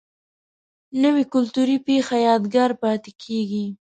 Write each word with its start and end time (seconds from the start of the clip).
نوې 1.03 1.23
کلتوري 1.33 1.77
پیښه 1.87 2.15
یادګار 2.27 2.71
پاتې 2.81 3.11
کېږي 3.23 3.65